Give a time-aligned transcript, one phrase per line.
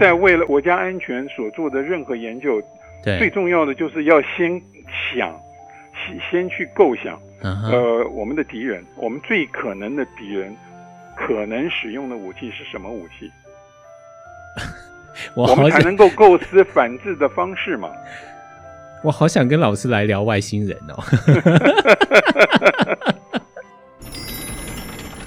[0.00, 2.62] 在为了国家安全所做的任何研究，
[3.04, 4.50] 对，最重要的就是要先
[5.12, 5.38] 想，
[5.92, 10.56] 先先去构想，呃，我们的敌人，我们最可能的敌人，
[11.14, 13.30] 可能使用的武器是什么武器？
[15.36, 17.90] 我我们才能够构思反制的方式嘛。
[19.04, 20.94] 我好想跟老师来聊外星人哦。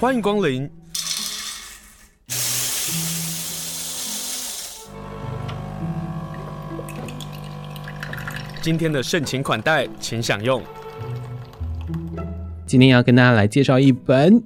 [0.00, 0.68] 欢迎光临。
[8.64, 10.62] 今天的盛情款待，请享用。
[12.64, 14.42] 今天要跟大家来介绍一本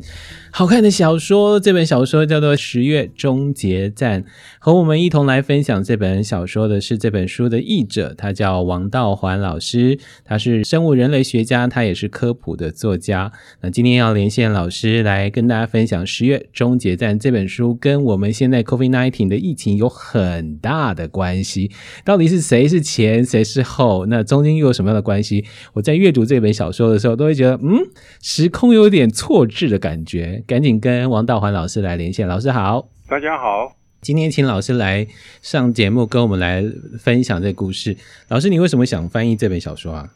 [0.59, 4.25] 好看的小说，这本小说叫做《十月终结站》。
[4.59, 13.31] 和我们一同来分享这本小说的是这本书的译者，他叫王道环老师，他是生物人类学家，他也是科普的作家。
[13.61, 21.71] 那今天要连线老师来跟大家分享《十月终结站》这本书，跟我们现在 COVID-19 的疫情有很大的关系。
[22.05, 24.07] 到底是谁是前，谁是后？
[24.07, 25.45] 那中间又有什么样的关系？
[25.75, 27.87] 我在阅读这本小说的时候，都会觉得，嗯，
[28.21, 30.43] 时空有点错置的感觉。
[30.49, 32.27] 赶紧跟王道环老师来连线。
[32.27, 35.07] 老师好，大家好，今天请老师来
[35.43, 36.65] 上节目，跟我们来
[36.99, 37.95] 分享这故事。
[38.31, 40.09] 老师，你为什么想翻译这本小说啊？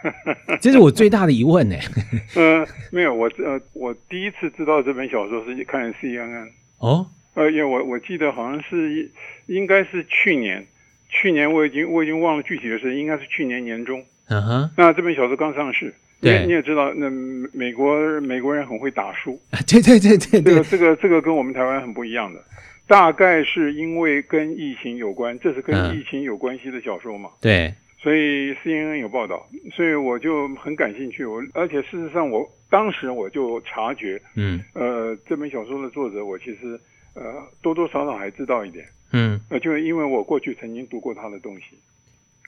[0.62, 1.76] 这是我最大的疑问呢。
[2.36, 9.12] 呃，没有，我呃，我第一次知道这本小说是看 CNN 哦，呃，因为我我记得好像是
[9.44, 10.66] 应该是去年，
[11.10, 14.02] 去年我已经我已经忘了具体的事，应该是去年年中。
[14.28, 15.94] 嗯哼，那这本小说刚上市。
[16.20, 17.10] 对，你也知道，那
[17.52, 22.42] 美国美国人很会打书，对对对对对，这个这个这个跟我们台湾很不一样的，
[22.88, 36.80] 大概是因为跟疫情有关，这是跟疫情有关系的小说嘛，嗯、对，所以 CNN 有报道，所以我就很感兴趣，我而且事实上我当时我就察觉，嗯，呃，这本小说的作者我其实
[37.14, 37.22] 呃
[37.60, 41.76] 多多少少还知道一点，嗯，呃，就是因为我过去曾经读过他的东西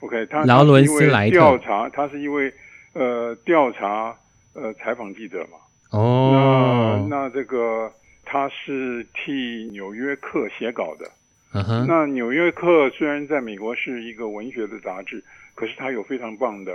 [0.01, 2.51] ，OK，他劳伦斯莱特调查，他是一位。
[2.99, 4.19] 呃，调查
[4.55, 5.59] 呃采访记者嘛，
[5.93, 7.93] 哦，那那这个
[8.25, 11.09] 他是替《纽约客》写稿的，
[11.55, 15.23] 嗯哼，那《纽约客》虽然在美国是一个文学的杂志，
[15.55, 16.73] 可是它有非常棒的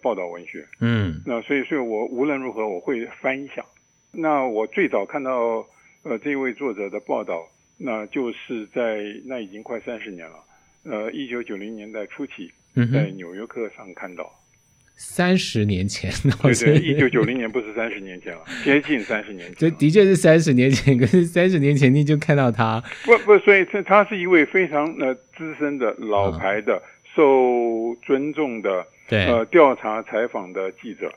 [0.00, 3.64] 报道文学，嗯，那所以所以我无论如何我会翻一下。
[4.12, 5.66] 那我最早看到
[6.04, 10.36] 呃这位作者的报道，那就是在那已经快三十年了，
[10.84, 14.32] 呃，一九九零年代初期，在《纽约客》上看到。
[14.96, 16.10] 三十年前，
[16.40, 19.54] 对对，一九九零年不是三十年前了， 接近三十年前。
[19.58, 26.82] 这的确是三十年前，可是三十年前你就看到他，不不，所以他他是一位非常呃资深的老牌的、嗯、
[27.16, 31.12] 受尊重的对呃调查采访的记者。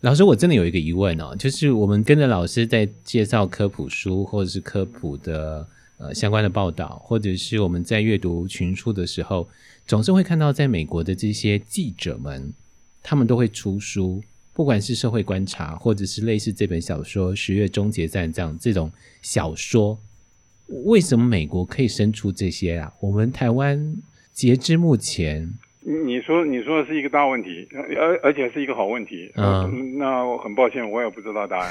[0.00, 9.48] 老师，我真的有一个疑问哦，就是我们跟着老师在介绍科普书或者是科普的呃相关的报道，或者是我们在阅读群书的时候，
[9.86, 12.52] 总是会看到在美国的这些记者们。
[13.02, 14.22] 他们都会出书，
[14.52, 18.90] 不管是社会观察，或者是类似这本小说《十月终结站》这样这种
[19.22, 19.98] 小说，
[20.84, 22.92] 为什么美国可以生出这些啊？
[23.00, 23.96] 我们台湾
[24.32, 25.50] 截至目前，
[25.82, 29.32] 你说你说的是一个大问题，而而且是一个好问题。
[29.36, 31.68] 嗯，那我很抱歉，我也不知道答案。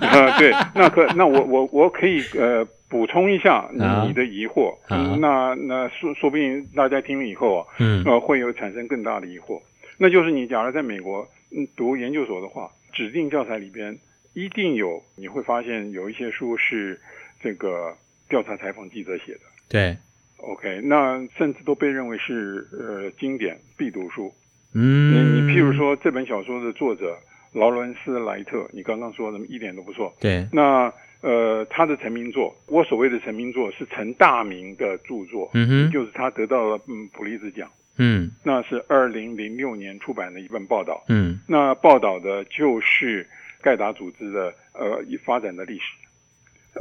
[0.00, 4.76] 呃、 对，那可那我我我可以呃补充一下你的疑惑。
[5.18, 9.60] 那那说说不定大家听了以后啊，嗯呃会有产生更大的疑惑。
[9.98, 13.98] 那就是你，假如在美国嗯读研究所的话，指定教材里边
[14.32, 17.00] 一定有，你会发现有一些书是
[17.42, 17.96] 这个
[18.28, 19.40] 调查采访记者写的。
[19.68, 19.96] 对
[20.36, 24.32] ，OK，那甚至都被认为是呃经典必读书。
[24.72, 27.18] 嗯，你你譬如说这本小说的作者
[27.52, 30.14] 劳伦斯莱特，你刚刚说的一点都不错。
[30.20, 30.92] 对，那
[31.22, 37.68] 呃他的成名作，我所谓的成名作是成大名的著作，嗯哼，就是他得到了嗯普利兹奖。
[37.98, 41.04] 嗯，那是二零零六年出版的一份报道。
[41.08, 43.28] 嗯，那报道的就是
[43.60, 45.84] 盖达组织的呃发展的历史。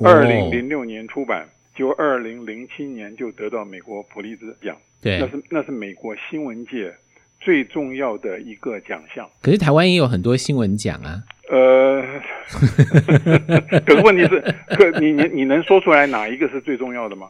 [0.03, 4.77] 二零零六年出版，就二零零七年就得到美国普利兹奖。
[5.01, 6.93] 对，那是那是美国新闻界
[7.39, 9.27] 最重要的一个奖项。
[9.41, 11.23] 可是台湾也有很多新闻奖啊。
[11.49, 12.03] 呃，
[13.85, 17.29] 可是问题是，可你你你能说出来哪一个是最重要的吗？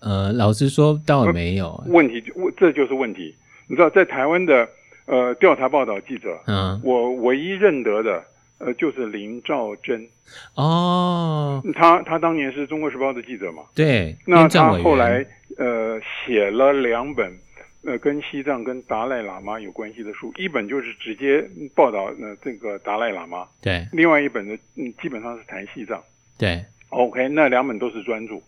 [0.00, 3.34] 呃，老实说，倒也没有问题，就这就是问题。
[3.66, 4.68] 你知道，在台湾的
[5.06, 8.22] 呃调查报道记者，嗯，我唯一认得的
[8.58, 10.06] 呃就是林兆珍。
[10.54, 13.64] 哦，他他当年是中国时报的记者嘛？
[13.74, 14.16] 对。
[14.26, 17.36] 那他后来呃写了两本
[17.84, 23.86] 呃跟西藏跟达赖喇嘛有关系的书，一本就是直接报道呃这个达赖喇嘛，对。
[23.92, 26.00] 另外一本呢，嗯，基本上是谈西藏，
[26.38, 26.64] 对。
[26.90, 28.40] OK，那两本都是专著。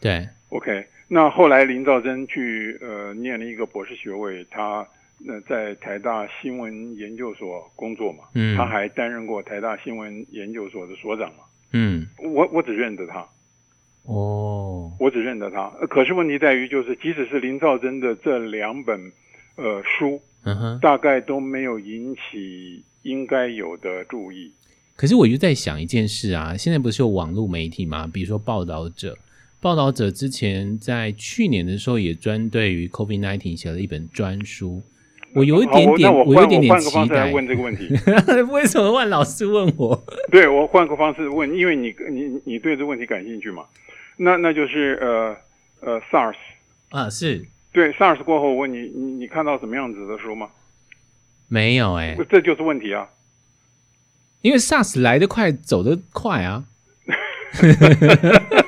[0.00, 0.86] 对，OK。
[1.10, 4.86] 那后来林兆珍去呃念了一个博士学位，他
[5.26, 13.26] 呃在台大新闻研究所工作嘛，嗯，他还担任过台大新闻研究所的所长嘛，嗯，我我只认得他，
[14.02, 15.70] 哦，我只认得他。
[15.88, 19.10] 可是问题在于，就是即使是林兆珍的这两本
[19.56, 24.52] 呃书，嗯哼，大概都没有引起应该有的注意。
[24.94, 28.06] 可是我就在想一件事啊，现在不是有网络媒体吗？
[28.06, 29.16] 比如说报道者。
[29.60, 34.82] 报道者之前在去年的时候也专对于 COVID-19 写了一本专书，
[35.34, 36.92] 我有一点点，我，我有一点点期待。
[36.92, 37.88] 换个方式来问这个问题，
[38.52, 40.04] 为什么万老师问我？
[40.30, 43.64] 对，我换个方式问，因为你你你对这个问题感兴趣嘛？
[44.16, 45.36] 那那就是呃
[45.80, 46.36] 呃 SARS
[46.90, 50.48] 啊，是对 SARS 过后，我问你，你你看到什么样子的书吗？
[51.48, 53.08] 没有哎、欸，这就是问题啊，
[54.42, 56.66] 因为 SARS 来得快，走得快啊。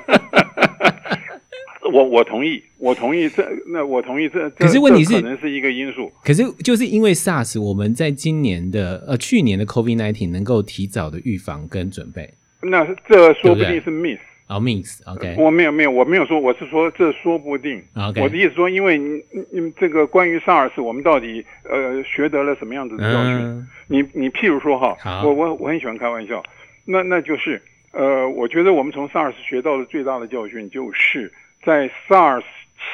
[1.90, 6.10] 我我同意，我同意这那我同意这，可是问题是可能是一个因素。
[6.24, 12.32] 可是就是因为 SARS，我们在今年的呃去年的 COVID nineteen 能够提早的预防跟准备。
[12.62, 15.40] 那这说不定是 miss 啊、oh, miss，OK，、okay.
[15.40, 17.80] 我没有没有我没有说，我是说这说不定。
[17.94, 18.22] Okay.
[18.22, 19.22] 我的意思说，因为你
[19.52, 23.38] 你这个关于 SARS，我们到底呃学得了什么样子的教训？
[23.38, 26.42] 嗯、你你譬如说哈，我我我很喜欢开玩笑，
[26.84, 31.32] 那那就是呃，我觉得我们从 SARS 学到的最大的教训就是。
[31.64, 32.42] 在 SARS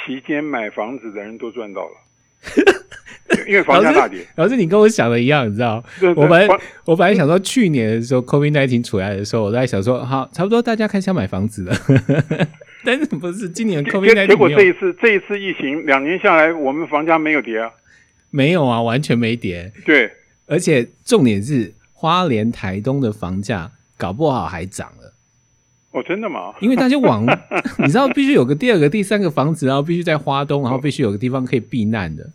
[0.07, 1.93] 期间买房子的人都赚到了，
[3.47, 4.27] 因为房价大跌。
[4.37, 5.83] 老师，你跟我想的一样，你知道？
[6.01, 11.75] 对对我本来我本来想说，去年的时候，COVID-19 出来的时候，我在想说，好，差不多大家开始要买房子了。
[12.85, 14.27] 但是不是今年 COVID-19？
[14.27, 17.71] 结果这一次这一次疫情，两年下来，我们房价没有跌啊？
[18.31, 19.73] 没有啊，完全没跌。
[19.85, 20.13] 对，
[20.47, 25.06] 而且重点是，花莲、台东的房价搞不好还涨了。
[25.97, 26.53] 哦，真的吗？
[26.61, 27.25] 因为大家往，
[27.81, 32.31] 你知道，必须有个第二个、第三个房子，然后必须在花东，然后必须有个地方可以避难的。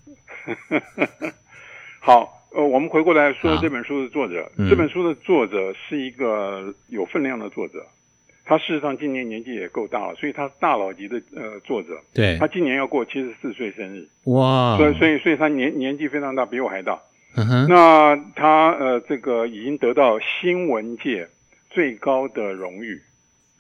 [2.02, 7.86] 好，呃，我们回过来说这本书的作者，嗯、这本书的作者是一个有分量的作者，
[8.44, 11.90] 他事实上今年年纪也够大了，所以他是大佬级的呃作者。
[12.16, 14.76] 对，他今年要过七十四岁生日，哇！
[14.78, 17.00] 所以所以所以他年年纪非常大，比我还大。
[17.38, 17.68] 嗯。
[17.70, 21.30] 那他呃，这个已经得到新闻界
[21.70, 23.00] 最高的荣誉。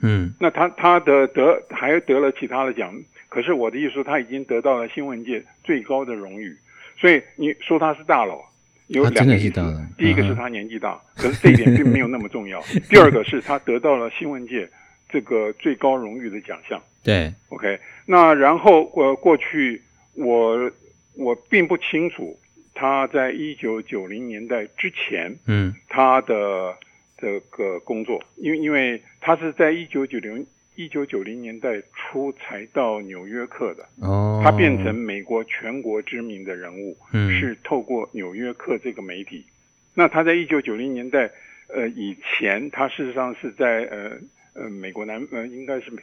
[0.01, 2.93] 嗯，那他他的得还得了其他的奖，
[3.29, 6.57] 可是我的意思他已经得到了新闻界最高的荣誉，
[6.97, 8.43] 所以你说他是大佬，
[8.87, 9.61] 有两个意思。
[9.97, 12.59] 第一个是他年纪大，可是这一点并没有那么重要。
[12.89, 14.67] 第二个是他得到了新闻界
[15.07, 16.81] 这个最高荣誉的奖项。
[17.03, 17.79] 对，OK。
[18.05, 19.81] 那然后我过去
[20.15, 20.71] 我
[21.13, 22.39] 我并不清楚
[22.73, 26.75] 他在一九九零年代之前，嗯，他的。
[27.21, 30.45] 这个工作，因为因为他是在一九九零
[30.75, 39.45] 一九九零年代初才到《纽约客》的，哦，他变成美国全国知名的人物，嗯，是透过《纽约客》这个媒体。
[39.93, 41.29] 那他在一九九零年代
[41.67, 44.17] 呃以前，他事实上是在呃
[44.53, 46.01] 呃美国南呃应该是美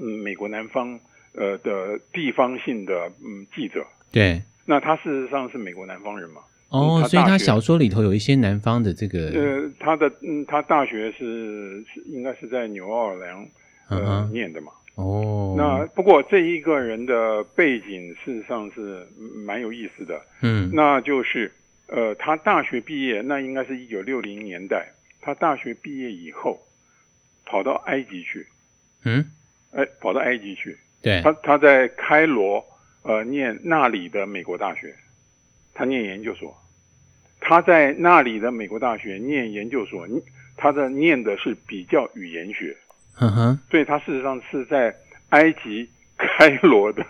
[0.00, 0.98] 嗯美国南方
[1.34, 6.40] 呃的地方性的嗯记者，对，那他事实上是美国南方人嘛。
[6.74, 13.46] 哦，所以他小说里头有一些南方的这个，呃，他的嗯，他大学是是应该是在纽奥尔良
[13.88, 14.32] 呃、uh.
[14.32, 14.72] 念的嘛。
[14.96, 20.20] 哦，那不过这一个人的背景事实上是蛮有意思的。
[20.42, 21.50] 嗯，那就是
[21.86, 24.88] 呃，他大学毕业，那应该是一九六零年代。
[25.20, 26.60] 他大学毕业以后，
[27.46, 28.46] 跑到埃及去。
[29.04, 29.24] 嗯，
[29.72, 30.76] 哎，跑到埃及去。
[31.02, 32.64] 对，他他在开罗
[33.02, 34.94] 呃念那里的美国大学，
[35.72, 36.56] 他念研究所。
[37.46, 40.06] 他在那里的美国大学念研究所，
[40.56, 42.74] 他的念的是比较语言学，
[43.20, 44.94] 嗯哼，所以他事实上是在
[45.28, 45.86] 埃及
[46.16, 47.04] 开罗的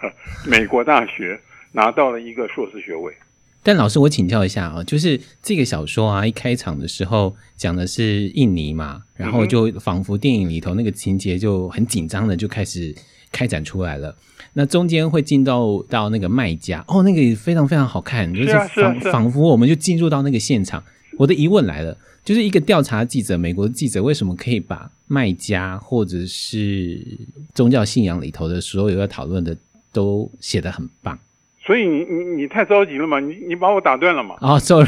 [0.47, 1.41] 美国大学
[1.73, 3.15] 拿到了一个硕士学位。
[3.63, 12.95] 但老师，我请教一下啊，就是这个小说啊，一开场的时候讲的是印尼嘛，然后就仿佛电影里头那个情节就很紧张的就开始
[13.35, 14.15] 开展出来了。
[14.57, 20.81] 那中间会进到到那个卖家哦，那个也非常非常好看，就是仿啊啊仿佛我们就进入到那个现场。
[21.19, 27.05] 我的疑问来了，就是一个调查记者，美国记者为什么可以把卖家或者是
[27.53, 29.57] 宗教信仰里头的所有要讨论的
[29.93, 31.19] 都写得很棒？
[31.67, 33.19] 所以你你你太着急了嘛？
[33.21, 34.37] 你你把我打断了嘛？
[34.41, 34.87] 哦、oh,，sorry，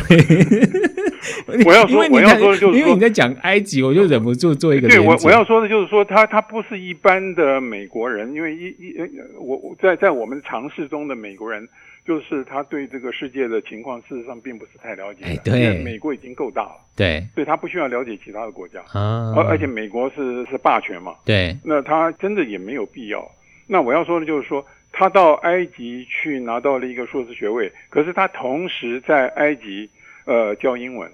[1.67, 4.89] 我要说我要说的就是，因为你在讲埃及，我就忍不住做一个。
[4.89, 8.95] 对，我我要说的就是说，他他不是一般的美国人，因为一一
[9.39, 11.69] 我我在在我们常识中的美国人，
[12.07, 15.25] 就是他对这个世界的情况，事实上并不是太了解。
[15.25, 19.35] 哎，对，美国已经够大了，对，所以他不需要了解其他的国家啊。
[19.37, 23.31] 而而且美国是是霸权嘛，对，那他真的也没有必要。
[23.67, 29.91] 那我要说的就是说，他到埃及去拿到了一个硕士学位，可是他同时在埃及
[30.27, 31.11] 呃教英文。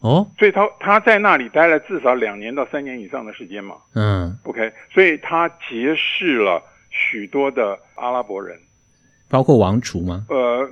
[0.00, 3.76] 哦，所以他他在那里待了至少两年到三年以上的时间嘛。
[3.94, 6.60] 嗯，OK，所以他结识了
[6.90, 8.58] 许多的阿拉伯人，
[9.28, 10.26] 包括王储吗？
[10.28, 10.68] 呃，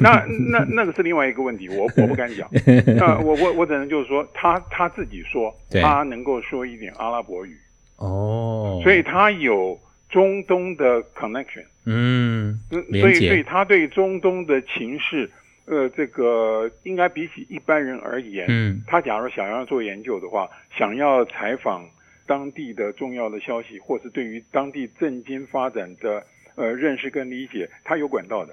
[0.00, 2.48] 那那 那个是另外一个问题，我我不敢讲。
[2.96, 7.58] 那我我我只能就是说，他他自己说，他能够说一点阿拉伯语。
[7.96, 9.76] 哦，所以他有
[10.08, 11.64] 中东的 connection。
[11.86, 15.28] 嗯，所以所以他对中东的情势。
[15.70, 21.88] 呃，这个应该比起一般人而言，嗯，他假如想要做研究的话，想要采访
[22.26, 28.52] 当地的重要的消息，或是对于当地政经发展的呃认识跟理解，他有管道的。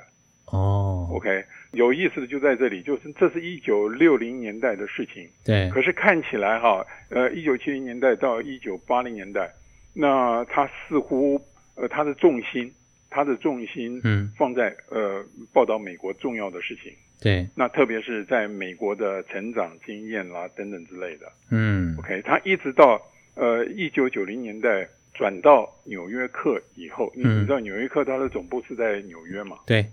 [0.52, 5.72] 哦，OK，有意思的就在这里，就是这是一九六零年代的事情，对。
[5.72, 9.52] 可是看起来哈，呃，一九七零年代到一九八零年代，
[9.96, 11.42] 那他似乎
[11.74, 12.72] 呃他的重心，
[13.10, 16.94] 他的重心嗯放在呃报道美国重要的事情。
[17.20, 23.02] 对，那特别是在美国的成长经验啦等等之类的，嗯，OK，他一直到
[23.34, 29.58] 呃一九九零年代转到纽约客以后，嗯，你知道纽约客它的总部是在纽约嘛？
[29.66, 29.84] 对，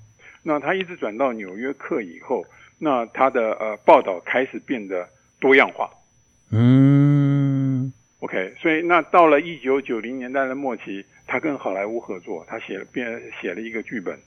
[0.42, 2.44] 那他一直转到纽约客以后，
[2.78, 5.08] 那他的呃报道开始变得
[5.40, 5.90] 多样化，
[6.52, 14.18] 嗯，OK，所以那到了一九九零年代的末期，他跟好莱坞合作，他写了编写了一个剧本。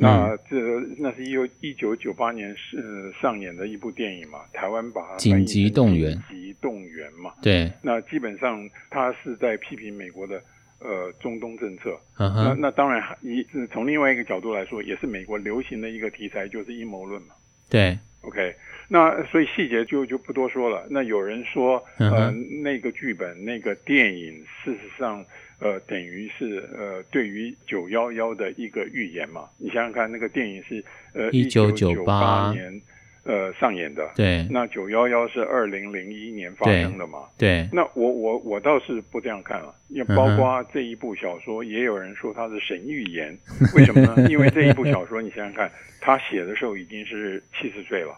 [0.00, 0.56] 那这
[0.96, 4.38] 那是一九一九九八年是上演的一部电影嘛？
[4.52, 7.32] 台湾把它紧急动员，紧急动员嘛？
[7.42, 7.72] 对。
[7.82, 10.40] 那基本上他是在批评美国的
[10.78, 11.90] 呃中东政策。
[12.16, 12.44] Uh huh.
[12.44, 17.34] 那那当然一从另外一个角度来说，也是美国流行的一个题材，就是阴谋论嘛。
[17.68, 17.98] 对。
[18.22, 18.54] OK，
[18.88, 20.86] 那所以细节就就不多说了。
[20.90, 22.12] 那有人说，uh.
[22.12, 22.30] 呃，
[22.62, 25.24] 那个剧本那个电影事实上。
[25.60, 29.48] 呃，等于是呃，对于九幺幺的一个预言嘛。
[29.58, 32.80] 你想想看，那个电影是呃一九九八年
[33.24, 34.46] 呃上演的，对。
[34.52, 37.24] 那九幺幺是二零零一年发生的嘛？
[37.36, 37.64] 对。
[37.64, 43.36] 对，那我我我倒是不这样看了，因为包括这一部小说，也有人说它是神预言。
[43.74, 44.28] 为什么呢？
[44.30, 45.68] 因为这一部小说，你想想看，
[46.00, 48.16] 他写的时候已经是七十岁了，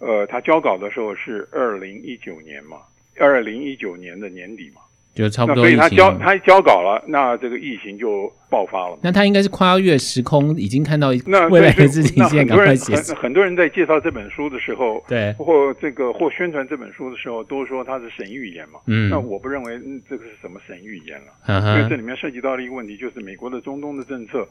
[0.00, 2.78] 呃，他交稿的时候是二零一九年嘛，
[3.18, 4.82] 二零一九年的年底嘛。
[5.14, 8.98] 就差不多，所以他交他交稿了，那这个疫情就爆发了。
[9.02, 11.08] 那他应该是跨越时空，已经看到
[11.48, 12.22] 未来的事情。
[12.28, 12.94] 现在赶快写。
[12.94, 18.78] 很很多人在介绍这本书的时候，对，或这个或宣传这本书的时候，都说它是神预言嘛。
[18.88, 24.46] 嗯，那我不认为这个是什么神预言了，因为这里面涉及到了一个问题，就是美国的中东的政策，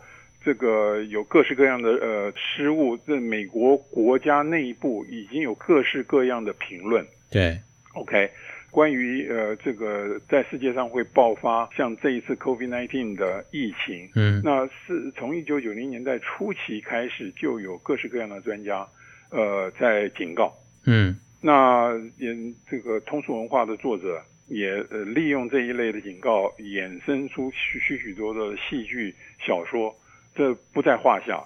[0.46, 7.04] 这个有各式各样的呃失误，在美国国家内部已经有各式各样的评论。
[7.32, 7.60] 对
[7.96, 8.30] ，OK。
[8.70, 18.86] 关于呃这个在世界上会爆发像这一次 COVID-19 的疫情，嗯，那是从一九九零年代初期开始就有各式各样的专家
[19.32, 20.54] 呃在警告，
[20.86, 22.36] 嗯，那也
[22.70, 29.96] 这个通俗文化的作者也呃利用这一类的警告衍生出许许许多多的戏剧小说，
[30.36, 31.44] 这不在话下。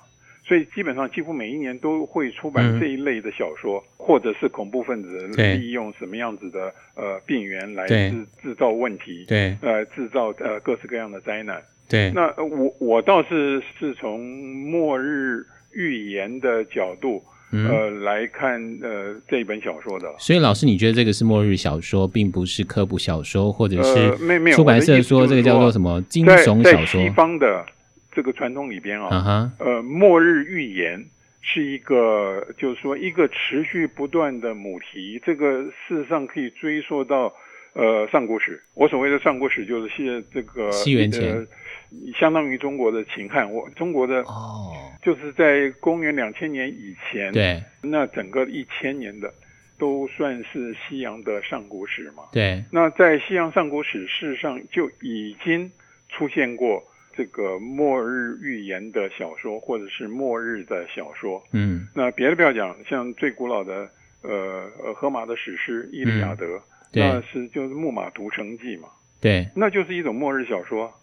[0.48, 11.62] 所以基本上几乎每一年都会出版这一类的小说，嗯、或者是恐怖分子利用什么样子的呃病源来制制造问题，对，呃制造呃各式各样的灾难。
[11.88, 20.12] 对，那我我倒是是从末日预言的角度、嗯、呃来看呃这一本小说的。
[20.18, 27.02] 所以老师，你觉得这个是末日小说，并不是科普小说，或者是出版社说这个叫做什么惊悚小说？
[27.02, 27.64] 在西方的。
[28.20, 29.08] 这个传统里边啊
[29.58, 29.66] ，uh.
[29.66, 31.06] 呃，末日预言
[31.40, 35.22] 是一个，就是说一个持续不断的母题。
[35.26, 37.34] 这个事实上可以追溯到
[37.72, 38.62] 呃上古史。
[38.74, 41.48] 我所谓的上古史，就是现这个西元前、呃，
[42.20, 43.50] 相当于中国的秦汉。
[43.50, 49.34] 我中国的哦，就是在公元两千年以前，对，那整个一千年的
[49.78, 52.24] 都算是西洋的上古史嘛。
[52.34, 55.72] 对，那在西洋上古史事实上就已经
[56.10, 56.84] 出现过。
[57.16, 63.90] 这个末日预言的小说，或者是末日的小说，嗯，那别的不要讲，像最古老的
[64.22, 66.62] 呃呃荷马的史诗《伊利亚德》，嗯，
[66.94, 68.88] 那是就是木马屠城记嘛，
[69.20, 70.94] 对，那就是一种末日小说，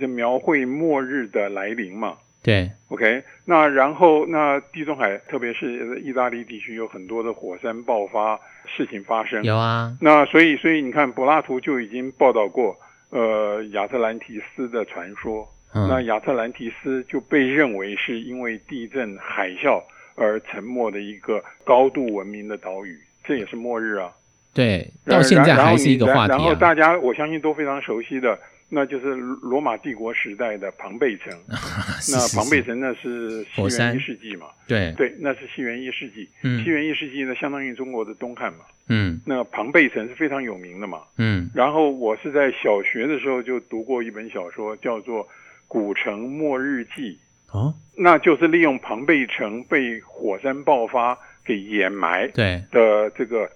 [0.00, 12.74] 就描绘末日的来临嘛，对，OK，那然后那地中海，特别是意大利地区，有很多的火山爆发事情发生，有啊，那所以所以你看柏拉图就已经报道过
[13.10, 15.46] 呃亚特兰提斯的传说。
[15.88, 19.82] 那亚特兰蒂斯就被认为是因为地震、海啸
[20.14, 24.10] 而沉没的一个高度文明的岛屿，这也是末日啊。
[24.54, 26.36] 对，到现在还是一个话题啊。
[26.36, 31.30] 然后大家我相信都非常熟悉的那就是罗马帝国时代的庞贝城。
[32.10, 34.46] 那庞贝城那是西元一世纪嘛？
[34.66, 36.28] 对对，那是西元一世纪。
[36.42, 38.60] 嗯，西元一世纪呢，相当于中国的东汉嘛。
[38.88, 41.02] 嗯，那庞贝城是非常有名的嘛。
[41.18, 45.22] 嗯，然后我是在小学的时候就读过一本小说，叫做
[45.68, 47.18] 《古城末日记》。
[47.58, 53.50] 啊，那就是利用庞贝城被火山爆发给掩埋对的这个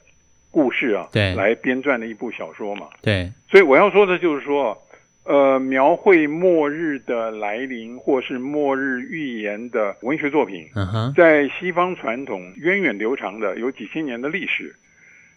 [0.51, 2.89] 故事啊，对，来编撰的一部小说嘛。
[3.03, 4.77] 对，所以我要说的就是说。
[5.23, 14.75] 呃，描绘末日的来临或是末日预言的文学作品，嗯哼，在西方传统源远流长的有几千年的历史。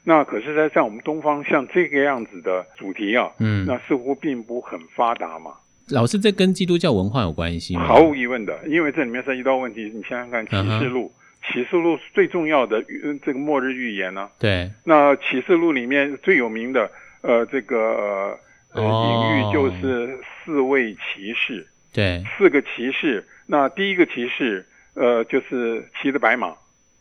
[0.04, 5.52] 那可是，在在我们东方，像这个样子的主题啊，嗯，那似乎并不很发达嘛。
[5.90, 7.86] 老师，这跟基督教文化有关系吗？
[7.86, 9.92] 毫无疑问的，因为这里面涉及到问题。
[9.94, 11.12] 你想想看，启示录，
[11.52, 12.84] 启示录是最重要的
[13.26, 14.30] 这个末日预言呢、啊。
[14.40, 14.72] 对。
[14.84, 16.90] 那启示录里面最有名的，
[17.22, 18.40] 呃，这个。
[18.76, 23.24] 隐喻就是四位骑士，对，四个骑士。
[23.46, 26.56] 那第一个骑士，呃，就是骑着白马，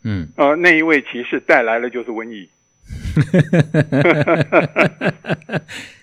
[0.05, 2.47] 嗯，呃，那一位骑士带来的就是瘟疫。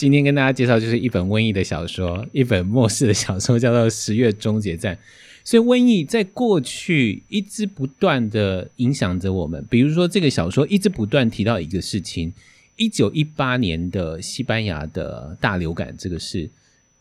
[0.00, 4.96] 今天跟大家介绍就是一本瘟疫的小说，一本末世的小说，叫做《十月终结战》。
[5.44, 12.32] 所以瘟疫在过去一直不断的影响着我们，比如说这个小说一直不断提到一个事情。
[12.76, 16.48] 一九一八年的西班牙的大流感这个事，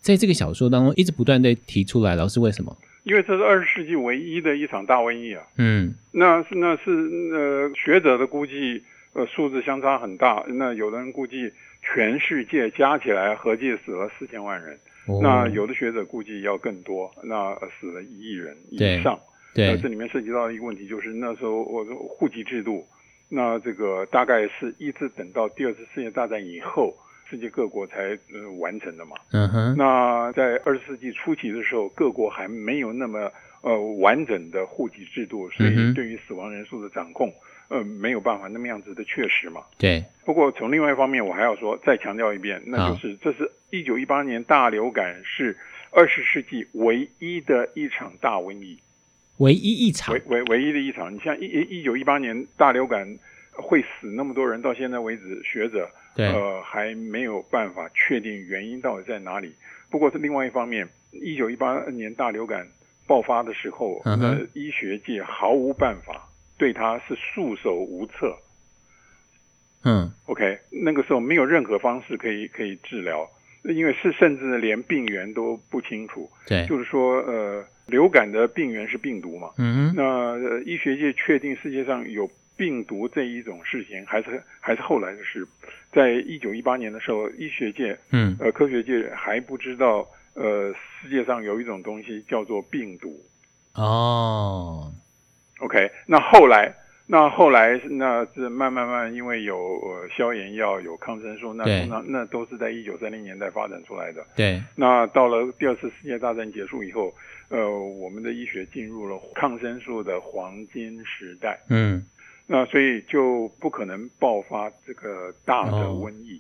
[0.02, 2.16] 在这个小说当中一直不断的提出来。
[2.16, 2.78] 老师为什么？
[3.06, 5.42] 因为这是二十世纪唯一的一场大瘟疫啊。
[5.56, 6.92] 嗯，那是那是
[7.32, 10.44] 呃学者的估计，呃数字相差很大。
[10.50, 11.50] 那有的人估计
[11.82, 14.78] 全世界加起来合计死了四千万人。
[15.08, 19.20] 哦，那有的学者估计要更多，那死了一亿人以上。
[19.56, 22.86] 对，对，这里面涉及到一个问题，就是那时候我说户籍制度。
[23.28, 26.96] 那这个大概是一直等到第二次世界大战以后，
[27.30, 29.16] 世界各国才呃完成的嘛。
[29.32, 29.76] 嗯哼。
[29.78, 37.32] 那在二十世纪初期的时候，各国还没有那么呃完整的户籍制度，所以对于死亡人数的掌控，
[37.70, 39.62] 呃没有办法那么样子的确实嘛。
[39.78, 40.04] 对。
[40.26, 45.58] 不过从另外一方面，我还要说，再强调一遍，那就是这是一九一八年大流感是
[45.92, 48.78] 二十世纪唯一的一场大瘟疫。
[49.38, 51.14] 唯一一场，唯唯唯一的一场。
[51.14, 53.18] 你像一一九一八年大流感
[53.54, 59.54] 会死那么多人，到现在为止，学者呃还没有办法确定原因到底在哪里。
[59.90, 62.68] 不过是另外一方面，一九一八年大流感
[63.08, 66.29] 爆发的时候，那、呃、医学界毫无办法，
[66.60, 68.38] 对他是束手无策。
[69.84, 73.28] 嗯，OK，那个时候没有任何方式可以可以治疗，
[73.64, 76.30] 因为是甚至连病源都不清楚。
[76.46, 77.66] 对，就是说呃。
[77.90, 79.50] 流感的病源是病毒嘛？
[79.58, 85.44] 嗯，那、呃、医学界确定世界上有病毒这一种事情，还是还是后来的事。
[85.92, 93.20] 在一九一八年的时候，医学界，嗯，呃，科学界还不知道，呃，世界上有一种东西叫做病毒。
[93.74, 94.94] 哦
[95.60, 96.76] ，OK，那后来。
[97.12, 104.24] 那后来，那是慢慢慢，因为有呃消炎药，有抗生素，那那那都是在一九三零年代发展出来的。
[104.36, 104.62] 对。
[104.76, 107.12] 那到了第二次世界大战结束以后，
[107.50, 111.60] 呃，我们的医学进入了抗生素的黄金时代。
[111.72, 112.06] 嗯。
[112.46, 116.40] 那所以就不可能爆发这个大的瘟疫。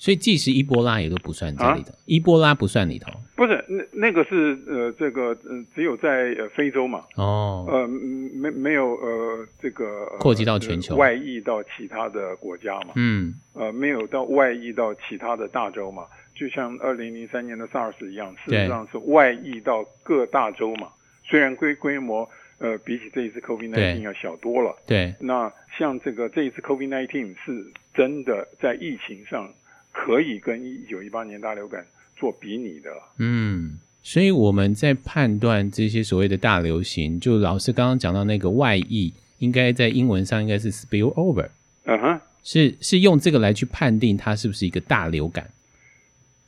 [0.00, 3.12] 哦所以，即使伊波拉也都不算这里的，啊、伊波拉不算里头。
[3.36, 7.04] 不是，那那个是呃，这个呃，只有在呃非洲嘛。
[7.16, 7.66] 哦。
[7.70, 12.94] 呃，没没有呃，这个扩及到全球，外溢到其他的国家嘛。
[12.96, 13.34] 嗯。
[13.52, 20.88] 呃，没有到外溢到其他的大洲嘛，就像二零零三年的 SARS 一样，事实上是外溢到各大洲嘛。
[21.22, 24.74] 虽然规规模呃比起这一次 COVID-19 要小多了。
[24.86, 25.14] 对。
[25.20, 29.52] 那像这个这一次 COVID-19 是真的在疫情上。
[29.92, 31.84] 可以跟一九一八年大流感
[32.16, 32.90] 做比拟的。
[33.18, 41.48] 嗯，所以我们在判断这些所谓的大流行，就老师刚刚讲到那个外溢，应该在英文上应该是 spill over。
[41.84, 45.50] 嗯哼，是是用这个来去判定它是不是一个大流感、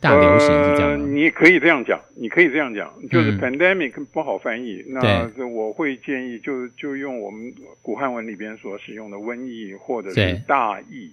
[0.01, 11.11] 大流行是这样你可以这样讲，你可以这样讲，就是 pandemic 不好翻译，嗯、那我会建议就就用我们古汉文里边所使用的瘟疫或者是大疫。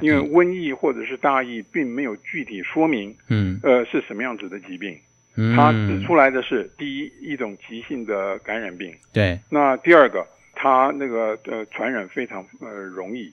[0.00, 4.98] 因为瘟疫或者是大疫并没有具体说明，嗯，呃，是什么样子的疾病，
[5.36, 13.32] 嗯，它指出来的是第一一种急性的感染病，对，那第二个它那个呃传染非常呃容易，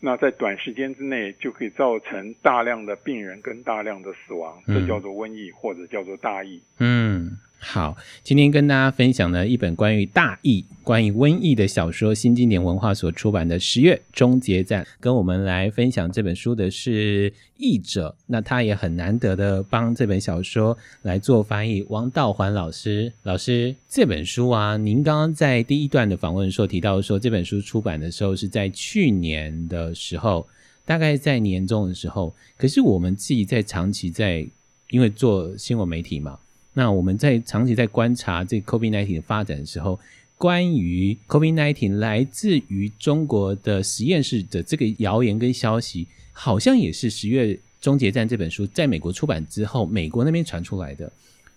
[0.00, 7.38] 那在短时间之内就可以造成大量的病人跟大量的死亡，这叫做瘟疫或者叫做大疫，嗯。
[7.62, 7.94] 好，
[8.24, 14.82] 今天跟大家分享了一本关于大疫、关于瘟疫的小说，新经典文化所出版的《十月终结站》。
[14.98, 23.12] 跟我们来分享这本书的是译者，那他也很难得的帮这本小说来做翻译，王道环老师。
[23.24, 30.48] 老师，这本书啊，您刚刚在第一段的访问的时候提到说，这本书出版的时候是在去年的时候，
[30.86, 32.34] 大概在年中的时候。
[32.56, 34.46] 可是我们自己在长期在，
[34.88, 36.38] 因为做新闻媒体嘛。
[36.72, 39.98] 那我们在长期在观察这 COVID-19 的发展的时候，
[40.38, 51.12] 关于 COVID-19 来自于中国的实验室的这个谣言跟消息，好像也是《十月终结战》这本书在美国出版之后，美国那边传出来的。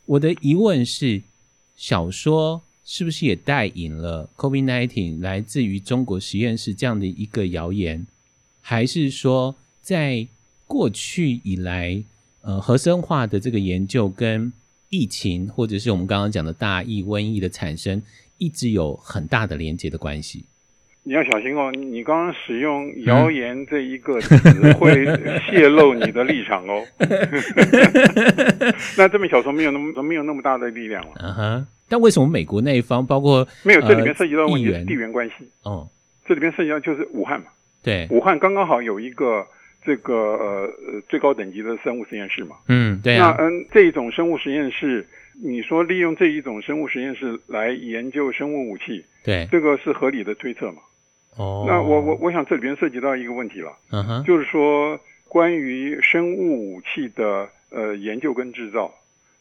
[0.06, 1.22] 我的疑问是，
[1.76, 8.06] 小说是不是也带引了 COVID-19 来自于中国实验室这样的一个谣言，
[8.60, 10.28] 还是说在
[10.68, 12.04] 过去以来，
[12.42, 14.52] 呃，核生化的这个研究跟
[14.94, 18.00] 疫情，或者是我们刚刚讲的大疫、瘟疫的产生，
[18.38, 20.46] 一直有很大的连接的关系。
[21.02, 25.04] 你要小心哦，你刚刚使用“谣言”这一个词，会
[25.50, 26.86] 泄露你的立场哦。
[28.96, 31.12] 那这本小说没有那么没有那么大的力量了。
[31.16, 31.68] 嗯哼。
[31.90, 33.82] 但为什么美国那一方，包括没有？
[33.82, 35.34] 这里面涉及到问题是地缘关系。
[35.64, 35.90] 哦，
[36.28, 37.48] 这里面涉及到就是武汉嘛。
[37.82, 39.48] 对，武汉刚刚好有一个。
[39.86, 45.06] 这个呃呃最高等级的生物实验室嘛，嗯，对啊，那嗯这一种生物实验室，
[45.44, 50.82] 你说利用这一种生物实验室来研究生物武器，对，这个是合理的推测嘛？
[51.38, 58.94] 哦，那我我我想这里边涉及到一个问题了，嗯哼，就是说关于生物武器的呃研究跟制造，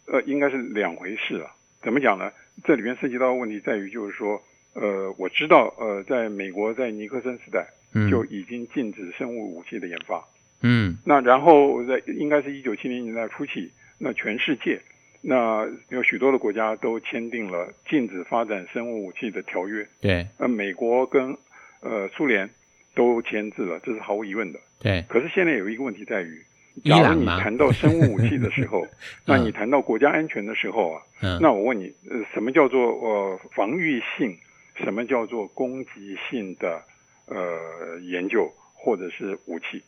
[0.06, 1.50] 呃应该是两回事了。
[1.82, 2.30] 怎么讲呢？
[2.64, 4.42] 这里边涉及到的问题在于就是说，
[4.74, 7.66] 呃我知道呃在美国在尼克森时代。
[8.10, 10.24] 就已经禁止生物武器的研发。
[10.62, 14.80] 嗯，那然后在应该是一九七零年代初期，那全世界
[15.20, 19.86] 那有许多的国家都签订了禁止发展生物武器的条约。
[20.00, 21.36] 对，呃，美国跟
[21.80, 22.48] 呃苏联
[22.94, 24.58] 都签字了，这是毫无疑问的。
[24.80, 25.04] 对。
[25.08, 26.44] 可是现在有一个问题在于，
[26.84, 28.86] 假如你谈到生物武器的时候，
[29.26, 34.36] 那你谈到国家安全的时候啊，嗯、那我问你，呃，什么叫做呃防御性？
[34.76, 36.82] 什么叫做攻击性的？
[37.26, 39.82] 呃，研究或者是武器，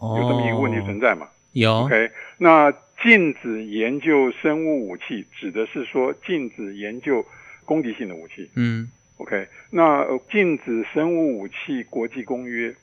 [0.00, 1.26] 有这么一个问题存在吗？
[1.26, 1.72] 哦、有。
[1.84, 7.24] OK，那禁止研究生物武器，指的是说禁止研究
[7.64, 8.50] 攻击性的武器。
[8.54, 8.90] 嗯。
[9.16, 12.74] OK，那禁止生物武器国际公约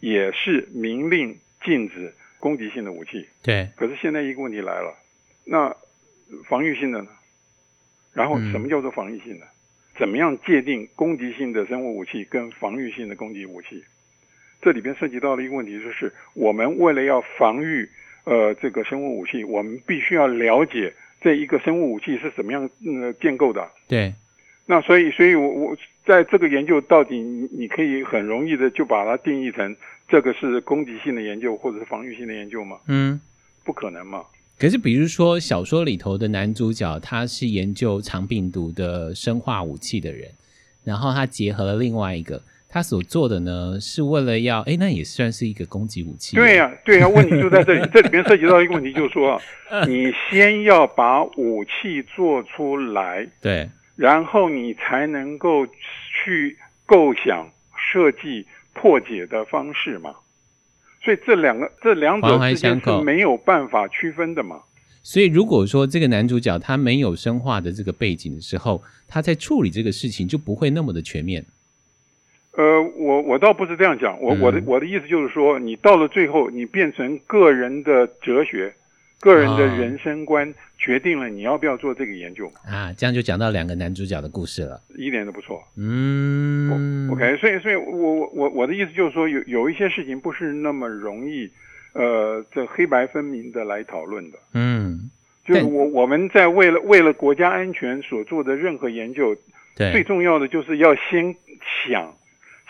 [0.00, 3.28] 也是明令禁止攻击性的武器。
[3.42, 3.68] 对。
[3.76, 4.94] 可是现在一个问题来了，
[5.44, 5.74] 那
[6.48, 7.08] 防御性的呢？
[8.12, 9.44] 然后什么叫做防御性的？
[9.44, 9.48] 嗯
[9.98, 13.82] 怎么样界定攻击性的生物武器跟防御性的攻击武器？
[14.60, 17.88] 这里边涉及到了一个问题，就是我们为了要防御
[18.24, 23.68] 呃这个生物武器，我们必须要了解这一个生物武器是怎么样呃建构的。
[23.86, 24.14] 对。
[24.70, 29.74] 那所以，所以我我在这个研究到底你你可以很容易的就把它定义成
[30.06, 32.78] 这个是攻击性的研究或者是防御性的研究吗？
[32.86, 33.18] 嗯，
[33.64, 34.22] 不可能嘛。
[34.58, 40.32] 可是，比如说小说里头的男主角，他是研究长病毒的生化武器的人，
[40.84, 46.36] 然后他结合了另外一个，他所做的呢，是为了要，哎，那也算是一个攻击武器。
[46.36, 49.40] 对呀、啊，对呀、啊，问题就在这里， 这里边涉及到一个问题，就是说，
[49.86, 57.50] 你先要把武器做出来，对，然后你才能够去构想、
[57.90, 60.14] 设计、破解的方式嘛。
[61.02, 64.60] 所以这两个这两者之间是没有办法区分的嘛。
[65.02, 71.46] 所以如果说这个男主角他没有生化的这个背景的时候，他在处理这个事情就不会那么的全面。
[72.58, 78.74] 呃，我我倒不是这样讲，我我的我的意思就是说，你到了最后，你变成个人的哲学。
[79.20, 85.60] 个人的人生观决定了你要不要做这个研究啊，这样就讲到两个男主角的故事了，一点都不错。
[85.76, 91.50] 嗯，OK，所以，所以我我我我的意思就是说，有有一些事情不是那么容易，
[91.94, 94.38] 呃，这黑白分明的来讨论的。
[94.54, 95.10] 嗯，
[95.44, 99.36] 就是我我们在为了为了国家安全所做的任何研究，
[99.76, 101.34] 对，最重要的就是要先
[101.90, 102.14] 想，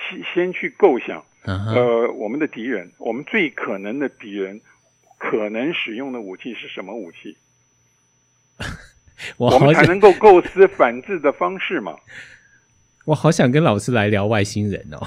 [0.08, 4.60] 先先去构想，嗯，呃，我们的敌人，我们最可能的敌人。
[5.20, 7.36] 可能使用的武器是什么武器？
[9.36, 11.96] 我，我们才能够构思反制的方式嘛。
[13.04, 15.04] 我好想跟老师来聊外星人哦。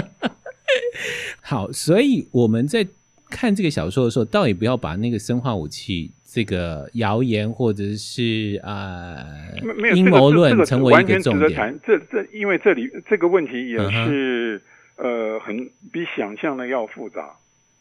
[1.40, 2.86] 好，所以我们在
[3.30, 9.14] 看这个小说的时候，倒也不要把那个生化武器这个谣言或者是啊、
[9.54, 11.78] 呃、阴谋论成为一个重点。
[11.86, 14.60] 这这，因为这里这个问题也是、
[14.96, 17.36] 嗯、呃很比想象的要复杂。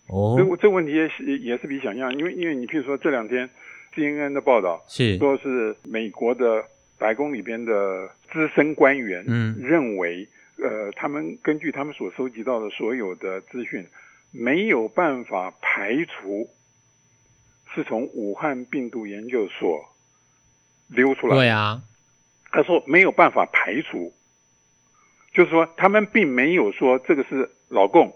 [0.08, 3.50] 哦，这这问题也是也是比想象，因为因为你譬如说这两天
[3.96, 6.64] ，CNN 的报道是说是美国的
[7.00, 10.28] 白宫里边的资深官员嗯认为，
[10.62, 13.84] 呃，他们根据他们所收集到的所有的资讯，
[14.30, 16.48] 没有办法排除
[17.74, 19.84] 是从武汉病毒研究所
[20.88, 21.36] 溜出来。
[21.36, 21.82] 对啊，
[22.52, 24.14] 他说没有办法排除，
[25.34, 28.14] 就是说他们并没有说这个是老共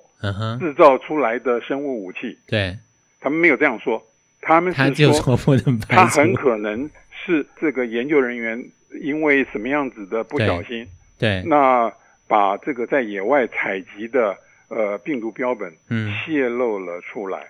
[0.60, 2.78] 制造出来的生物武器，对，
[3.20, 4.04] 他们没有这样说，
[4.42, 8.64] 他们是说说不能排除，他很可能是这个研究人员
[9.02, 10.88] 因为什么样子的不小心，
[11.20, 11.92] 对，那
[12.28, 14.38] 把这个在野外采集的
[14.70, 17.48] 呃病毒标本嗯，泄露了出来，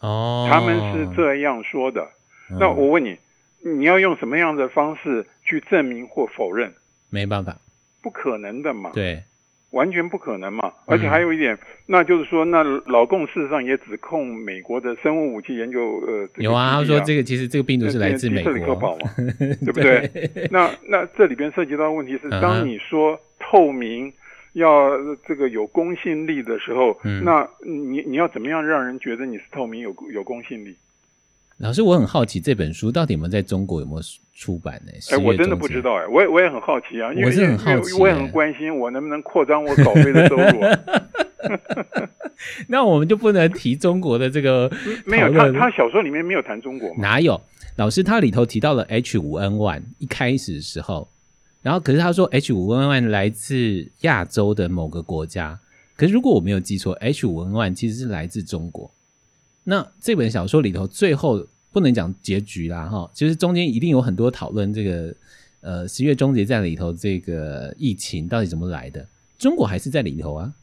[0.00, 2.08] 哦，他们是这样说的。
[2.50, 2.56] 嗯。
[2.58, 3.16] 那我问你，
[3.62, 6.72] 你要用什么样的方式去证明或否认？
[7.10, 7.56] 没办法，
[8.02, 9.22] 不可能的嘛，对，
[9.70, 10.72] 完全不可能嘛。
[10.86, 19.12] 而且还有一点，那就是说，那老共事实上也指控美国的生物武器研究，呃，这个有啊，他说这个其实这个病毒是来自美迪士尼科堡国，嘛，
[19.64, 19.72] 对。
[19.72, 20.48] 不对？
[20.50, 24.12] 那那这里边涉及到的问题是，当你说透明
[24.58, 24.90] 要
[25.26, 30.76] 这个有公信力的时候，嗯那你你要怎么样让人觉得你是透明有有公信力？
[31.58, 34.00] 老师，我很好奇这本书到底有没有在中国有没有
[34.32, 34.92] 出版呢？
[35.10, 40.78] 哎，我真的不知道哎，我也我也很好奇啊，因为我是很好奇，我也很关心我能不能扩张我稿费的收入啊。
[42.68, 44.70] 那我们就不能提中国的这个？
[45.04, 46.96] 没有，他他小说里面没有谈中国吗？
[46.98, 47.40] 哪有？
[47.76, 51.08] 老师他里头提到了 H 五 N 1一开始的时候，
[51.62, 55.58] 然后可是他说 H 五 N 1来自亚洲的某个国家，
[55.96, 58.90] 可是如果我没有记错，H 五 N 1其实是来自中国。
[59.64, 65.14] 那这本小说里头最后不能讲结局啦，哈，其实中间一定有很多讨论这个
[65.60, 70.54] 呃十月终结战里头这个疫情到底怎么来的，中国还是在里头啊。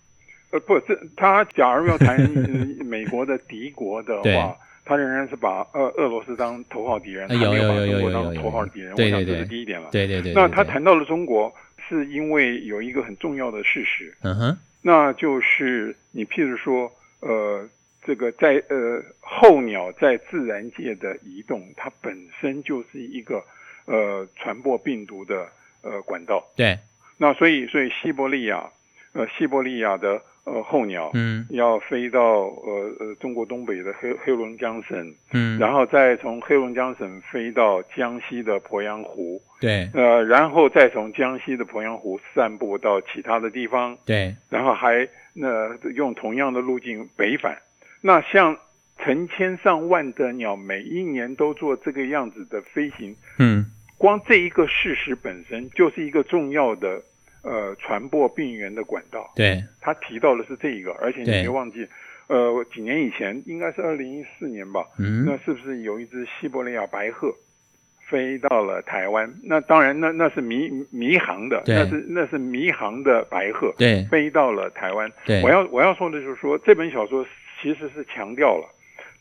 [0.51, 2.19] 呃，不，这他假如要谈
[2.85, 8.93] 美国的敌国的话，他仍然是把俄俄罗斯当头号敌人，他没有把中国当头号敌人。
[8.93, 9.89] 我想这是第一点了。
[9.91, 10.31] 对对对。
[10.33, 11.51] 那他谈到了中国，
[11.89, 17.67] 是因为有一个很重要的事实，嗯哼，那就是你譬如说，呃，
[18.03, 23.43] 这个在呃候鸟在自然界的移动，它本身就是一个
[23.85, 25.47] 呃传播病毒的
[25.81, 26.45] 呃管道。
[26.55, 26.77] 对。
[27.17, 28.69] 那所以，所以西伯利亚，
[29.13, 30.21] 呃，西伯利亚的。
[30.45, 47.57] 呃，候鸟，嗯，要飞到呃呃中国东北的黑黑龙江省，嗯，然后再从黑龙江省飞到江西的鄱阳湖，对，呃，然后再从江西的鄱阳湖散布到其他的地方，对，然后还那、呃、用同样的路径北返，
[48.01, 48.55] 那像
[48.99, 53.65] 成千上万的鸟每一年都做这个样子的飞行，嗯，
[53.97, 57.01] 光这一个事实本身就是一个重要的。
[57.45, 61.87] 呃，传播病原的管道，对，他提到的是这一个，而且你别忘记，
[62.27, 67.31] 呃，几年以前应该是二零一四年吧，嗯，那是不是有一只西伯利亚白鹤
[68.09, 69.31] 飞到了台湾？
[69.43, 75.11] 那当然那，那那是迷迷航的，那是那是迷航的白鹤，对，飞到了台湾。
[75.23, 77.23] 对，我要我要说的就是说，这本小说
[77.61, 78.67] 其实是强调了，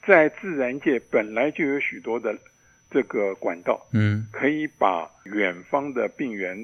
[0.07, 2.35] 在自然界本来就有许多的
[2.91, 6.57] 这个管道，嗯，可以把远方的病原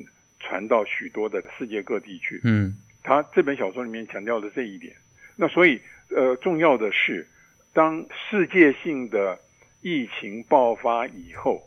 [0.51, 2.41] 传到许多的世界各地去。
[2.43, 4.93] 嗯，他这本小说里面强调的这一点。
[5.37, 7.25] 那所以，呃，重要的是，
[7.73, 9.39] 当世界性的
[9.81, 11.63] 疫情爆发以后，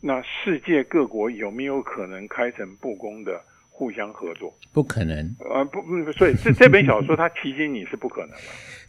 [0.00, 4.52] 那世界各国有没有可能开诚布公的互相合作？
[4.72, 5.36] 不可能。
[5.40, 8.36] 呃，不不，所以这这本小说它提醒你是不可能的。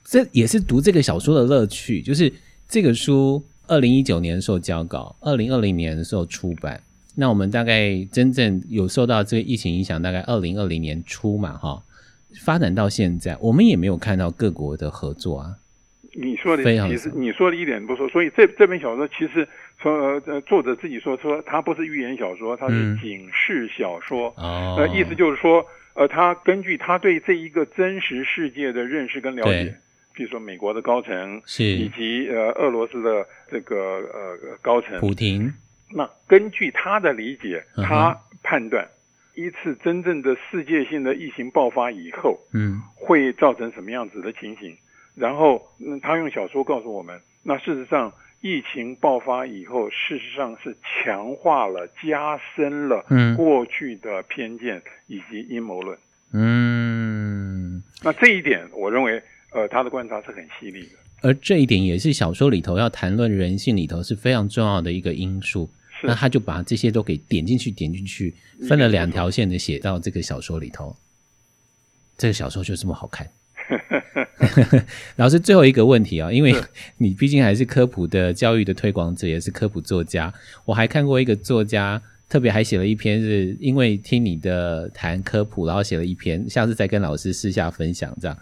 [0.06, 2.32] 这也是读这个小说的乐趣，就是
[2.68, 6.82] 这个书二零一九年的时候交稿，二零二零年的时候出版。
[7.18, 11.82] 那我们大概真正有受到这个疫情影响，大概二零二零年初嘛，哈，
[12.44, 15.56] 发展到现在，我们也没有看到各国的合作啊。
[16.18, 19.46] 你说的其实你说的一点不错，所以这这本小说其实
[19.82, 19.92] 从
[20.26, 24.34] 呃作者自己说说，它不是寓言小说，它是警示小说。
[24.38, 29.76] 嗯、哦，呃，意思就是说，呃，他根据他对这一个真实世界的认识跟了解，
[30.14, 35.54] 比如说美国的高层是以及呃俄罗斯的这个呃高层普廷。
[35.98, 38.86] 那根据他的理解，他判断、
[39.36, 44.76] 嗯、一次真正的世界性的疫情爆发以后，嗯，会造成什么样子的情形？
[45.16, 53.06] 然后，嗯，他用小说告诉我们，那事实上，疫情爆发以后，事实上是强化了、加深了
[53.38, 55.98] 过去的偏见以及阴谋论。
[56.34, 60.98] 嗯，那这一点，我认为，呃，他的观察是很犀利的。
[61.22, 65.72] 而这一点也是小说里头要谈论人性里头是非常重要的一个因素。
[66.04, 68.34] 那他就把这些都给点进去，点进去，
[68.68, 70.96] 分了两条线的写到这个小说里头。
[72.18, 73.30] 这个小说就这么好看。
[75.16, 76.54] 老师，最后一个问题啊、哦，因为
[76.98, 80.34] 你毕竟还是科普的教育的推广者，也是科普作家。
[80.66, 88.38] 我还看过一个作家，特别还写了一篇，是因为听你的谈科普，然后写了一篇，下次再跟老师私下分享这样。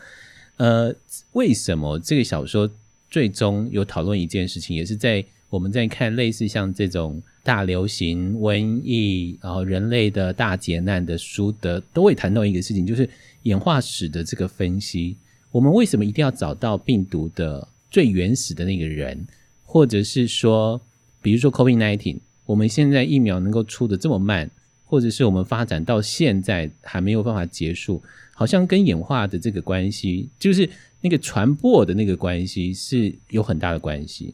[0.58, 0.94] 呃，
[1.32, 2.70] 为什么这个小说
[3.10, 13.08] 最终有讨论一件事情，也是在我们在看类似像这种大流行、瘟疫，然后人类的大劫难的书的，都会谈到一个事情，就是
[13.44, 15.16] 演化史的这个分析。
[15.52, 19.28] 我们为什么一定要找到病毒的最原始的那个人，
[19.62, 20.82] 或者是说，
[21.22, 24.50] 比如说 COVID-19，我们现在疫苗能够出得这么慢，
[24.84, 28.02] 或者是我们发展到现在还没有办法结束？
[28.34, 30.68] 好像跟演化的这个关系，就是
[31.02, 34.34] 那个传播的那个关系，是有很大的关系。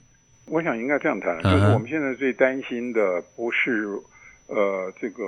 [0.49, 3.87] 我想应该这样谈，就是我们现在最担心的不是
[4.47, 5.23] 呃这个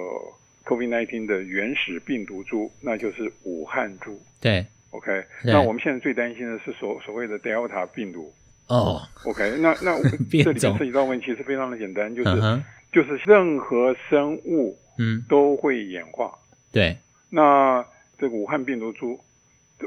[0.65, 4.19] COVID-19 的原始病毒株，那就是武汉株。
[4.39, 5.23] 对，OK。
[5.43, 8.33] 那我们现在最担心的是所所谓的 Delta 病毒。
[8.67, 9.73] 哦，OK 那。
[9.81, 10.09] 那那
[10.43, 12.61] 这里面涉及到问题是非常的简单，就是、uh-huh.
[12.91, 16.31] 就是任何生物嗯都会演化。
[16.35, 16.97] 嗯、对，
[17.29, 17.85] 那。
[18.19, 19.19] 这个武汉病毒株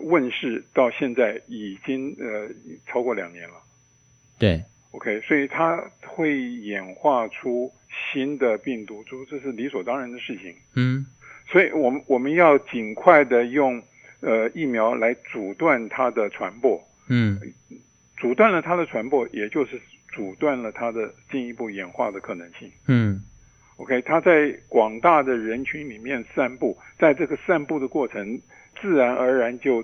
[0.02, 2.48] 问世到现在已经呃
[2.84, 3.54] 超过两年了，
[4.36, 4.60] 对
[4.94, 7.72] ，OK，所以它会演化出
[8.12, 10.54] 新的病毒株，这是理所当然的事情。
[10.74, 11.04] 嗯，
[11.48, 13.82] 所以我们我们要尽快的用
[14.20, 16.82] 呃疫苗来阻断它的传播。
[17.08, 17.38] 嗯，
[18.16, 19.80] 阻断了它的传播，也就是
[20.12, 22.70] 阻断了它的进一步演化的可能性。
[22.86, 23.22] 嗯。
[23.76, 28.40] OK，它在广大的人群里面散布，在这个散布的过程，
[28.80, 29.82] 自然而然就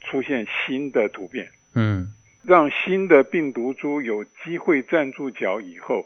[0.00, 2.10] 出现新的突变，嗯，
[2.42, 6.04] 让新的病毒株有机会站住脚以后，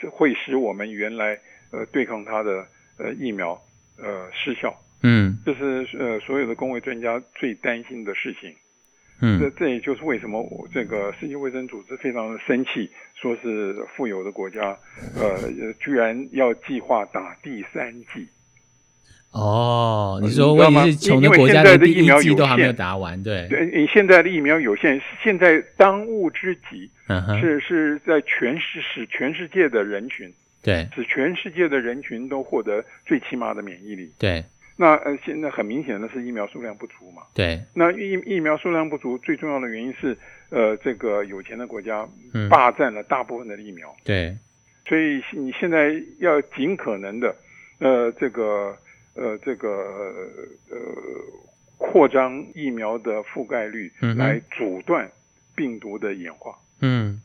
[0.00, 1.38] 是会使我们原来
[1.72, 2.66] 呃对抗它的
[2.98, 3.60] 呃疫苗
[3.98, 8.54] 呃失效，嗯，这是呃所有的工卫专家最担心的事情。
[9.22, 14.78] 嗯，这这也就是为什么我这个世界卫生组织非常的生气，说是富有的国家，
[15.14, 18.26] 呃，居然要计划打第三剂。
[19.32, 23.46] 哦，你说问题是穷的国家的第一剂都还没有打完，对？
[23.48, 26.90] 对，你现在的疫苗有限，现在当务之急
[27.40, 34.44] 是是是在全世使全世界的人群，对，使全世界的人群都获得最起码的免疫力，对。
[34.76, 37.20] 那呃，现在很明显的是疫苗数量不足嘛。
[37.34, 37.60] 对。
[37.74, 40.16] 那疫疫苗数量不足，最重要的原因是，
[40.48, 42.08] 呃，这个有钱的国家
[42.48, 43.90] 霸占了大部分的疫苗。
[43.90, 44.38] 嗯、对。
[44.88, 47.36] 所以你现在要尽可能的，
[47.78, 48.74] 呃，这个
[49.14, 49.68] 呃，这个
[50.70, 50.76] 呃，
[51.78, 55.10] 扩张疫苗的覆盖率，来阻断
[55.54, 56.58] 病毒的演化。
[56.80, 57.20] 嗯。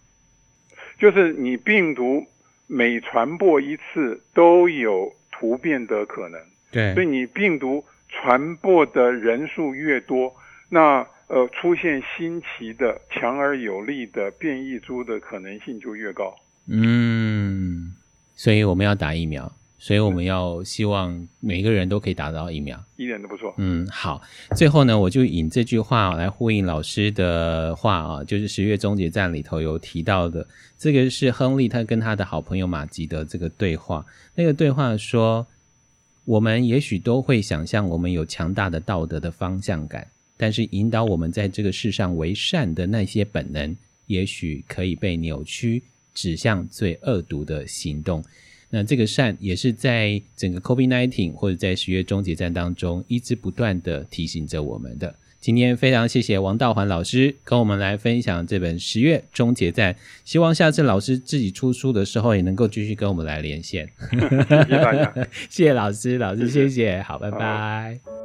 [0.97, 2.25] 就是你病毒
[2.67, 6.39] 每传播一次都有突变的可能。
[6.71, 10.33] 对，所以你病毒传播的人数越多，
[10.69, 16.33] 那呃出现新奇的强而有力的变异株的可能性就越高。
[16.67, 17.93] 嗯，
[18.33, 19.51] 所以我们要打疫苗，
[19.85, 23.53] 所以我们要希望每个人都可以打到疫苗，一点都不错。
[23.59, 24.19] 嗯，好，
[24.55, 35.45] 最后呢，我就引这句话来呼应老师的话啊，就是十月终结站里头有提到的，这个是亨利他跟他的好朋友马吉的这个对话，那个对话说。
[36.23, 45.83] 我们也许都会想象我们有强大的道德的方向感，但是引导我们在这个世上为善的那些本能，也许可以被扭曲，
[46.15, 48.23] 指向最恶毒的行动。
[48.75, 55.15] 那这个善也是在整个 COVID-19 或者在十月终结战当中一直不断的提醒着我们的。
[55.39, 59.93] 今天非常谢谢王道环老师跟我们来分享这本《十月终结战》，
[60.25, 63.87] 希望下次老师自己出书的时候也能够继续跟我们来连线。
[64.11, 65.13] 谢谢大家，
[65.49, 68.24] 谢谢老师，老师谢谢，好，拜拜。